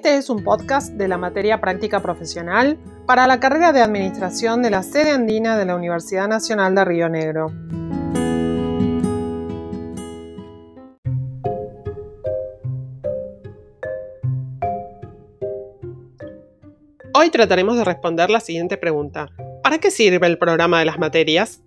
Este 0.00 0.16
es 0.16 0.30
un 0.30 0.42
podcast 0.42 0.94
de 0.94 1.08
la 1.08 1.18
materia 1.18 1.60
práctica 1.60 2.00
profesional 2.00 2.78
para 3.04 3.26
la 3.26 3.38
carrera 3.38 3.70
de 3.74 3.82
Administración 3.82 4.62
de 4.62 4.70
la 4.70 4.82
sede 4.82 5.10
andina 5.10 5.58
de 5.58 5.66
la 5.66 5.76
Universidad 5.76 6.26
Nacional 6.26 6.74
de 6.74 6.84
Río 6.86 7.10
Negro. 7.10 7.52
Hoy 17.12 17.28
trataremos 17.30 17.76
de 17.76 17.84
responder 17.84 18.30
la 18.30 18.40
siguiente 18.40 18.78
pregunta. 18.78 19.28
¿Para 19.62 19.76
qué 19.76 19.90
sirve 19.90 20.26
el 20.26 20.38
programa 20.38 20.78
de 20.78 20.86
las 20.86 20.98
materias? 20.98 21.60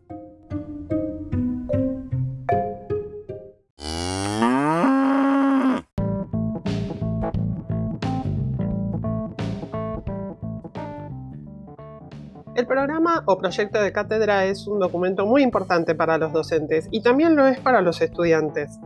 El 12.64 12.68
programa 12.68 13.24
o 13.26 13.38
proyecto 13.38 13.82
de 13.82 13.92
cátedra 13.92 14.46
es 14.46 14.68
un 14.68 14.80
documento 14.80 15.26
muy 15.26 15.44
importante 15.44 15.96
para 15.96 16.18
los 16.18 16.32
docentes 16.32 16.88
y 16.92 17.02
también 17.02 17.36
lo 17.36 17.46
es 17.46 17.60
para 17.60 17.82
los 17.82 18.00
estudiantes. 18.00 18.80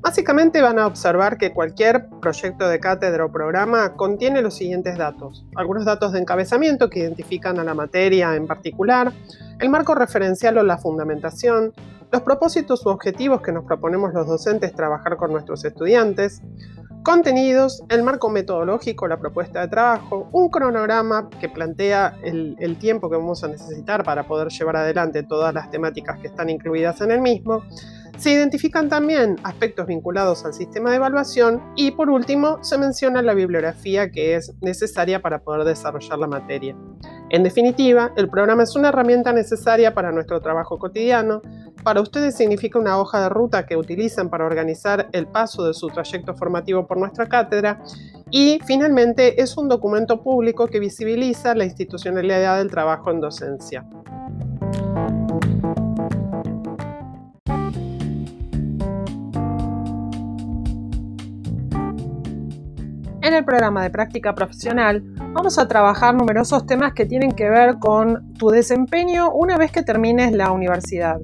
Básicamente 0.00 0.62
van 0.62 0.78
a 0.78 0.86
observar 0.86 1.36
que 1.36 1.52
cualquier 1.52 2.08
proyecto 2.22 2.66
de 2.66 2.80
cátedra 2.80 3.26
o 3.26 3.30
programa 3.30 3.92
contiene 3.92 4.40
los 4.40 4.54
siguientes 4.54 4.96
datos. 4.96 5.44
Algunos 5.54 5.84
datos 5.84 6.12
de 6.12 6.20
encabezamiento 6.20 6.88
que 6.88 7.00
identifican 7.00 7.58
a 7.58 7.64
la 7.64 7.74
materia 7.74 8.34
en 8.34 8.46
particular, 8.46 9.12
el 9.58 9.68
marco 9.68 9.94
referencial 9.94 10.56
o 10.56 10.62
la 10.62 10.78
fundamentación, 10.78 11.74
los 12.10 12.22
propósitos 12.22 12.86
u 12.86 12.88
objetivos 12.88 13.42
que 13.42 13.52
nos 13.52 13.66
proponemos 13.66 14.14
los 14.14 14.26
docentes 14.28 14.74
trabajar 14.74 15.18
con 15.18 15.30
nuestros 15.30 15.62
estudiantes, 15.66 16.40
Contenidos, 17.02 17.82
el 17.88 18.02
marco 18.02 18.28
metodológico, 18.28 19.08
la 19.08 19.18
propuesta 19.18 19.62
de 19.62 19.68
trabajo, 19.68 20.28
un 20.32 20.50
cronograma 20.50 21.30
que 21.40 21.48
plantea 21.48 22.18
el, 22.22 22.56
el, 22.58 22.78
tiempo 22.78 23.08
que 23.08 23.16
vamos 23.16 23.42
a 23.42 23.48
necesitar 23.48 24.04
para 24.04 24.26
poder 24.26 24.48
llevar 24.48 24.76
adelante 24.76 25.22
todas 25.22 25.54
las 25.54 25.70
temáticas 25.70 26.18
que 26.20 26.26
están 26.26 26.50
incluidas 26.50 27.00
en 27.00 27.10
el 27.10 27.22
mismo. 27.22 27.62
Se 28.18 28.32
identifican 28.32 28.90
también 28.90 29.36
aspectos 29.44 29.86
vinculados 29.86 30.44
al 30.44 30.52
sistema 30.52 30.90
de 30.90 30.96
evaluación 30.96 31.62
y 31.74 31.92
por 31.92 32.10
último 32.10 32.62
se 32.62 32.76
menciona 32.76 33.22
la 33.22 33.32
bibliografía 33.32 34.10
que 34.10 34.34
es 34.34 34.52
necesaria 34.60 35.22
para 35.22 35.38
poder 35.38 35.64
desarrollar 35.64 36.18
la 36.18 36.26
materia. 36.26 36.76
En 37.30 37.44
definitiva, 37.44 38.12
el 38.16 38.28
programa 38.28 38.64
es 38.64 38.76
una 38.76 38.88
herramienta 38.88 39.32
necesaria 39.32 39.94
para 39.94 40.12
nuestro 40.12 40.42
trabajo 40.42 40.78
cotidiano. 40.78 41.40
Para 41.82 42.02
ustedes 42.02 42.36
significa 42.36 42.78
una 42.78 42.98
hoja 42.98 43.22
de 43.22 43.28
ruta 43.30 43.64
que 43.64 43.76
utilizan 43.76 44.28
para 44.28 44.44
organizar 44.44 45.08
el 45.12 45.26
paso 45.26 45.66
de 45.66 45.72
su 45.72 45.88
trayecto 45.88 46.34
formativo 46.34 46.86
por 46.86 46.98
nuestra 46.98 47.26
cátedra. 47.26 47.82
Y 48.30 48.60
finalmente 48.66 49.40
es 49.40 49.56
un 49.56 49.68
documento 49.68 50.22
público 50.22 50.66
que 50.66 50.78
visibiliza 50.78 51.54
la 51.54 51.64
institucionalidad 51.64 52.58
del 52.58 52.70
trabajo 52.70 53.10
en 53.10 53.20
docencia. 53.20 53.84
En 63.22 63.34
el 63.34 63.44
programa 63.44 63.82
de 63.82 63.90
práctica 63.90 64.34
profesional 64.34 65.02
vamos 65.32 65.58
a 65.58 65.66
trabajar 65.66 66.14
numerosos 66.14 66.66
temas 66.66 66.92
que 66.92 67.06
tienen 67.06 67.32
que 67.32 67.48
ver 67.48 67.78
con 67.78 68.34
tu 68.34 68.50
desempeño 68.50 69.30
una 69.32 69.56
vez 69.56 69.72
que 69.72 69.82
termines 69.82 70.32
la 70.32 70.52
universidad. 70.52 71.20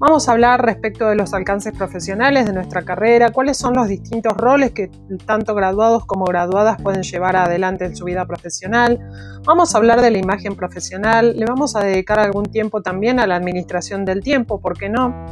Vamos 0.00 0.28
a 0.28 0.32
hablar 0.32 0.64
respecto 0.64 1.08
de 1.08 1.16
los 1.16 1.34
alcances 1.34 1.72
profesionales 1.76 2.46
de 2.46 2.52
nuestra 2.52 2.82
carrera, 2.82 3.30
cuáles 3.30 3.56
son 3.56 3.74
los 3.74 3.88
distintos 3.88 4.32
roles 4.36 4.70
que 4.70 4.92
tanto 5.26 5.56
graduados 5.56 6.06
como 6.06 6.24
graduadas 6.24 6.80
pueden 6.80 7.02
llevar 7.02 7.34
adelante 7.34 7.84
en 7.84 7.96
su 7.96 8.04
vida 8.04 8.24
profesional. 8.24 9.00
Vamos 9.44 9.74
a 9.74 9.78
hablar 9.78 10.00
de 10.00 10.12
la 10.12 10.18
imagen 10.18 10.54
profesional, 10.54 11.36
le 11.36 11.44
vamos 11.46 11.74
a 11.74 11.80
dedicar 11.80 12.20
algún 12.20 12.44
tiempo 12.44 12.80
también 12.80 13.18
a 13.18 13.26
la 13.26 13.34
administración 13.34 14.04
del 14.04 14.22
tiempo, 14.22 14.60
¿por 14.60 14.78
qué 14.78 14.88
no? 14.88 15.26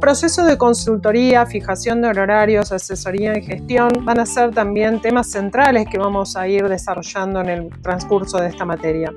Proceso 0.00 0.44
de 0.44 0.56
consultoría, 0.56 1.44
fijación 1.44 2.00
de 2.00 2.08
horarios, 2.08 2.70
asesoría 2.70 3.32
en 3.32 3.42
gestión 3.42 3.88
van 4.04 4.20
a 4.20 4.26
ser 4.26 4.54
también 4.54 5.02
temas 5.02 5.28
centrales 5.28 5.88
que 5.90 5.98
vamos 5.98 6.36
a 6.36 6.46
ir 6.46 6.68
desarrollando 6.68 7.40
en 7.40 7.48
el 7.48 7.70
transcurso 7.82 8.38
de 8.38 8.46
esta 8.46 8.64
materia. 8.64 9.12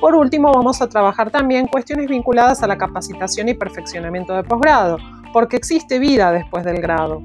Por 0.00 0.16
último, 0.16 0.52
vamos 0.52 0.82
a 0.82 0.88
trabajar 0.88 1.30
también 1.30 1.68
cuestiones 1.68 2.08
vinculadas 2.08 2.64
a 2.64 2.66
la 2.66 2.76
capacitación 2.76 3.48
y 3.48 3.54
perfeccionamiento 3.54 4.34
de 4.34 4.42
posgrado, 4.42 4.98
porque 5.32 5.56
existe 5.56 6.00
vida 6.00 6.32
después 6.32 6.64
del 6.64 6.80
grado. 6.80 7.22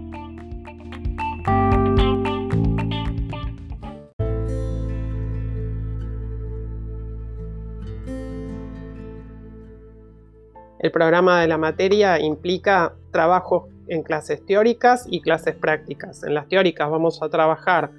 El 10.79 10.91
programa 10.93 11.41
de 11.41 11.47
la 11.47 11.57
materia 11.57 12.21
implica 12.21 12.93
trabajos 13.11 13.63
en 13.87 14.03
clases 14.03 14.45
teóricas 14.45 15.05
y 15.09 15.21
clases 15.21 15.55
prácticas. 15.55 16.23
En 16.23 16.33
las 16.33 16.47
teóricas 16.47 16.89
vamos 16.89 17.21
a 17.21 17.29
trabajar 17.29 17.91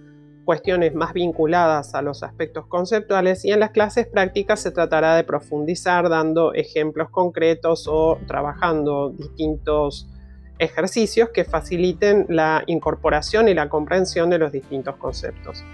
cuestiones 0.45 0.95
más 0.95 1.13
vinculadas 1.13 1.95
a 1.95 2.03
los 2.03 2.23
aspectos 2.23 2.67
conceptuales 2.67 3.45
y 3.45 3.53
en 3.53 3.61
las 3.61 3.71
clases 3.71 4.07
prácticas 4.07 4.61
se 4.61 4.71
tratará 4.71 5.15
de 5.15 5.25
profundizar 5.25 6.09
dando 6.09 6.55
ejemplos 6.55 7.11
concretos 7.11 7.87
o 7.89 8.19
trabajando 8.27 9.11
distintos 9.11 10.09
ejercicios 10.59 11.31
que 11.31 11.45
faciliten 11.45 12.27
la 12.29 12.63
incorporación 12.67 13.49
y 13.49 13.55
la 13.55 13.69
comprensión 13.69 14.31
de 14.31 14.39
los 14.39 14.53
distintos 14.53 14.97
conceptos. 14.97 15.65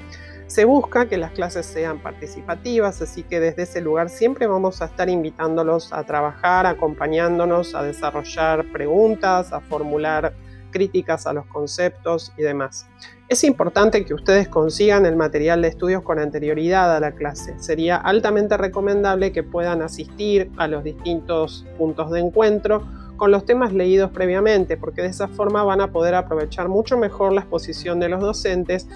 Se 0.46 0.64
busca 0.64 1.06
que 1.06 1.16
las 1.16 1.32
clases 1.32 1.66
sean 1.66 1.98
participativas, 1.98 3.02
así 3.02 3.24
que 3.24 3.40
desde 3.40 3.64
ese 3.64 3.80
lugar 3.80 4.08
siempre 4.08 4.46
vamos 4.46 4.80
a 4.80 4.84
estar 4.84 5.08
invitándolos 5.08 5.92
a 5.92 6.04
trabajar, 6.04 6.66
acompañándonos 6.66 7.74
a 7.74 7.82
desarrollar 7.82 8.64
preguntas, 8.70 9.52
a 9.52 9.60
formular 9.60 10.34
críticas 10.70 11.26
a 11.26 11.32
los 11.32 11.46
conceptos 11.46 12.32
y 12.36 12.42
demás. 12.42 12.86
Es 13.28 13.42
importante 13.42 14.04
que 14.04 14.14
ustedes 14.14 14.46
consigan 14.46 15.04
el 15.04 15.16
material 15.16 15.62
de 15.62 15.68
estudios 15.68 16.02
con 16.02 16.20
anterioridad 16.20 16.94
a 16.94 17.00
la 17.00 17.10
clase. 17.12 17.58
Sería 17.58 17.96
altamente 17.96 18.56
recomendable 18.56 19.32
que 19.32 19.42
puedan 19.42 19.82
asistir 19.82 20.52
a 20.58 20.68
los 20.68 20.84
distintos 20.84 21.66
puntos 21.76 22.12
de 22.12 22.20
encuentro 22.20 22.86
con 23.16 23.32
los 23.32 23.44
temas 23.46 23.72
leídos 23.72 24.12
previamente, 24.12 24.76
porque 24.76 25.02
de 25.02 25.08
esa 25.08 25.26
forma 25.26 25.64
van 25.64 25.80
a 25.80 25.90
poder 25.90 26.14
aprovechar 26.14 26.68
mucho 26.68 26.96
mejor 26.98 27.32
la 27.32 27.40
exposición 27.40 27.98
de 27.98 28.10
los 28.10 28.20
docentes 28.20 28.86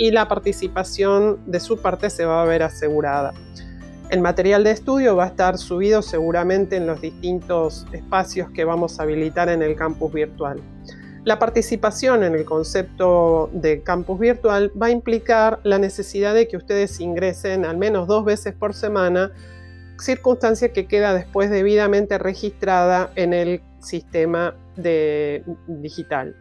y 0.00 0.12
la 0.12 0.28
participación 0.28 1.38
de 1.44 1.60
su 1.60 1.76
parte 1.76 2.08
se 2.08 2.24
va 2.24 2.40
a 2.40 2.46
ver 2.46 2.62
asegurada. 2.62 3.34
El 4.08 4.22
material 4.22 4.64
de 4.64 4.70
estudio 4.70 5.14
va 5.14 5.24
a 5.24 5.26
estar 5.26 5.58
subido 5.58 6.00
seguramente 6.00 6.76
en 6.76 6.86
los 6.86 7.02
distintos 7.02 7.86
espacios 7.92 8.50
que 8.50 8.64
vamos 8.64 8.98
a 8.98 9.02
habilitar 9.02 9.50
en 9.50 9.60
el 9.60 9.76
campus 9.76 10.10
virtual. 10.10 10.58
La 11.24 11.38
participación 11.38 12.24
en 12.24 12.34
el 12.34 12.46
concepto 12.46 13.50
de 13.52 13.82
campus 13.82 14.18
virtual 14.18 14.72
va 14.80 14.86
a 14.86 14.90
implicar 14.90 15.60
la 15.64 15.78
necesidad 15.78 16.32
de 16.32 16.48
que 16.48 16.56
ustedes 16.56 16.98
ingresen 16.98 17.66
al 17.66 17.76
menos 17.76 18.08
dos 18.08 18.24
veces 18.24 18.54
por 18.54 18.72
semana, 18.72 19.32
circunstancia 19.98 20.72
que 20.72 20.86
queda 20.86 21.12
después 21.12 21.50
debidamente 21.50 22.16
registrada 22.16 23.12
en 23.16 23.34
el 23.34 23.60
sistema 23.80 24.54
digital. 25.66 26.34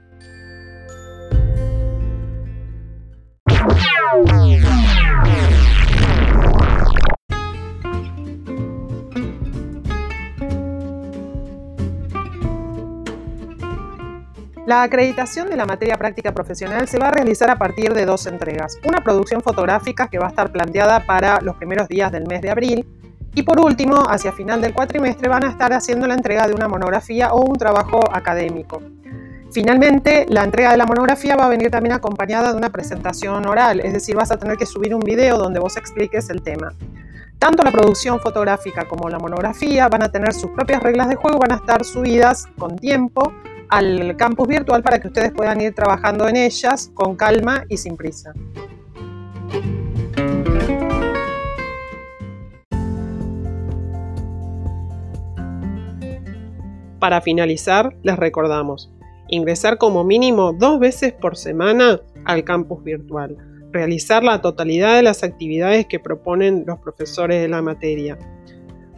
La 14.65 14.83
acreditación 14.83 15.49
de 15.49 15.55
la 15.55 15.65
materia 15.65 15.95
práctica 15.97 16.33
profesional 16.33 16.87
se 16.87 16.97
va 16.97 17.09
a 17.09 17.11
realizar 17.11 17.51
a 17.51 17.59
partir 17.59 17.93
de 17.93 18.05
dos 18.05 18.25
entregas. 18.25 18.79
Una 18.83 19.03
producción 19.03 19.41
fotográfica 19.41 20.07
que 20.07 20.17
va 20.17 20.25
a 20.25 20.29
estar 20.29 20.51
planteada 20.51 21.05
para 21.05 21.39
los 21.41 21.55
primeros 21.57 21.87
días 21.87 22.11
del 22.11 22.25
mes 22.25 22.41
de 22.41 22.49
abril 22.49 22.87
y 23.35 23.43
por 23.43 23.59
último, 23.59 24.05
hacia 24.09 24.31
final 24.31 24.59
del 24.59 24.73
cuatrimestre 24.73 25.29
van 25.29 25.43
a 25.43 25.49
estar 25.49 25.71
haciendo 25.71 26.07
la 26.07 26.15
entrega 26.15 26.47
de 26.47 26.55
una 26.55 26.67
monografía 26.67 27.31
o 27.31 27.41
un 27.41 27.57
trabajo 27.57 27.99
académico. 28.11 28.81
Finalmente, 29.51 30.27
la 30.29 30.43
entrega 30.43 30.71
de 30.71 30.77
la 30.77 30.85
monografía 30.85 31.35
va 31.35 31.45
a 31.45 31.49
venir 31.49 31.71
también 31.71 31.93
acompañada 31.93 32.51
de 32.51 32.57
una 32.57 32.69
presentación 32.69 33.47
oral, 33.47 33.79
es 33.79 33.93
decir, 33.93 34.15
vas 34.15 34.31
a 34.31 34.37
tener 34.37 34.57
que 34.57 34.67
subir 34.67 34.93
un 34.93 35.01
video 35.01 35.37
donde 35.39 35.59
vos 35.59 35.75
expliques 35.75 36.29
el 36.29 36.43
tema. 36.43 36.71
Tanto 37.39 37.63
la 37.63 37.71
producción 37.71 38.19
fotográfica 38.19 38.87
como 38.87 39.09
la 39.09 39.17
monografía 39.17 39.87
van 39.87 40.03
a 40.03 40.11
tener 40.11 40.33
sus 40.33 40.51
propias 40.51 40.83
reglas 40.83 41.09
de 41.09 41.15
juego, 41.15 41.39
van 41.39 41.53
a 41.53 41.55
estar 41.55 41.83
subidas 41.83 42.45
con 42.59 42.77
tiempo 42.77 43.33
al 43.69 44.15
campus 44.17 44.47
virtual 44.47 44.83
para 44.83 44.99
que 44.99 45.07
ustedes 45.07 45.31
puedan 45.31 45.59
ir 45.61 45.73
trabajando 45.73 46.27
en 46.27 46.35
ellas 46.35 46.91
con 46.93 47.15
calma 47.15 47.63
y 47.69 47.77
sin 47.77 47.97
prisa. 47.97 48.33
Para 56.99 57.21
finalizar, 57.21 57.95
les 58.03 58.17
recordamos, 58.17 58.91
ingresar 59.29 59.77
como 59.77 60.03
mínimo 60.03 60.53
dos 60.53 60.79
veces 60.79 61.13
por 61.13 61.37
semana 61.37 61.99
al 62.25 62.43
campus 62.43 62.83
virtual. 62.83 63.37
realizar 63.71 64.23
la 64.23 64.41
totalidad 64.41 64.95
de 64.95 65.03
las 65.03 65.21
actividades 65.23 65.85
que 65.85 65.99
proponen 65.99 66.63
los 66.65 66.79
profesores 66.79 67.39
de 67.39 67.47
la 67.47 67.61
materia. 67.61 68.17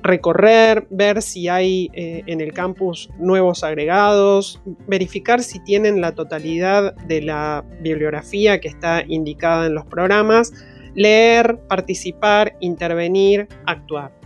Recorrer, 0.02 0.88
ver 0.90 1.22
si 1.22 1.50
hay 1.50 1.90
eh, 1.94 2.24
en 2.26 2.40
el 2.40 2.54
campus 2.54 3.10
nuevos 3.20 3.66
agregados, 3.66 4.62
verificar 4.88 5.44
si 5.44 5.60
tienen 5.60 6.00
la 6.00 6.14
totalidad 6.14 6.96
de 6.96 7.22
la 7.22 7.66
bibliografía 7.82 8.62
que 8.62 8.70
está 8.70 9.04
indicada 9.06 9.68
en 9.68 9.76
los 9.76 9.86
programas, 9.86 10.54
leer, 10.96 11.60
participar, 11.68 12.56
intervenir, 12.62 13.50
actuar. 13.66 14.21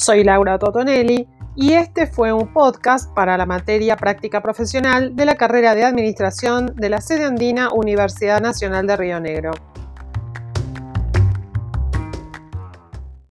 Soy 0.00 0.24
Laura 0.24 0.58
Totonelli 0.58 1.28
y 1.54 1.74
este 1.74 2.06
fue 2.06 2.32
un 2.32 2.54
podcast 2.54 3.12
para 3.12 3.36
la 3.36 3.44
materia 3.44 3.98
práctica 3.98 4.40
profesional 4.40 5.14
de 5.14 5.26
la 5.26 5.34
carrera 5.34 5.74
de 5.74 5.84
Administración 5.84 6.74
de 6.74 6.88
la 6.88 7.02
sede 7.02 7.26
andina 7.26 7.68
Universidad 7.70 8.40
Nacional 8.40 8.86
de 8.86 8.96
Río 8.96 9.20
Negro. 9.20 9.50